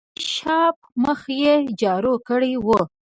د 0.01 0.03
کافي 0.07 0.25
شاپ 0.33 0.77
مخ 1.03 1.21
یې 1.41 1.53
جارو 1.79 2.13
کړی 2.27 2.53
و. 2.65 2.67